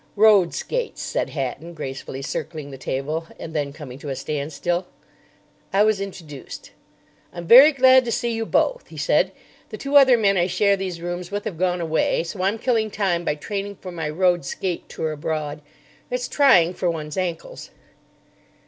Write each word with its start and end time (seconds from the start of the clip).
"Road 0.15 0.51
skates," 0.51 0.99
said 0.99 1.29
Hatton, 1.29 1.75
gracefully 1.75 2.23
circling 2.23 2.71
the 2.71 2.77
table 2.79 3.27
and 3.37 3.53
then 3.53 3.71
coming 3.71 3.99
to 3.99 4.09
a 4.09 4.15
standstill. 4.15 4.87
I 5.71 5.83
was 5.83 6.01
introduced. 6.01 6.71
"I'm 7.31 7.45
very 7.45 7.71
glad 7.71 8.03
to 8.05 8.11
see 8.11 8.31
you 8.33 8.47
both," 8.47 8.87
he 8.87 8.97
said. 8.97 9.31
"The 9.69 9.77
two 9.77 9.97
other 9.97 10.17
men 10.17 10.37
I 10.37 10.47
share 10.47 10.75
these 10.75 11.01
rooms 11.01 11.29
with 11.29 11.45
have 11.45 11.59
gone 11.59 11.81
away, 11.81 12.23
so 12.23 12.41
I'm 12.41 12.57
killing 12.57 12.89
time 12.89 13.23
by 13.23 13.35
training 13.35 13.75
for 13.75 13.91
my 13.91 14.09
road 14.09 14.43
skate 14.43 14.89
tour 14.89 15.11
abroad. 15.11 15.61
It's 16.09 16.27
trying 16.27 16.73
for 16.73 16.89
one's 16.89 17.15
ankles." 17.15 17.69